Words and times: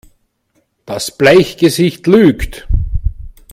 Das 0.87 1.15
Bleichgesicht 1.15 2.07
lügt! 2.07 2.67